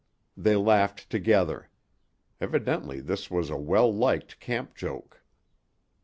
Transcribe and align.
They 0.35 0.55
laughed 0.55 1.11
together. 1.11 1.69
Evidently 2.39 3.01
this 3.01 3.29
was 3.29 3.51
a 3.51 3.55
well 3.55 3.93
liked 3.93 4.39
camp 4.39 4.73
joke. 4.73 5.21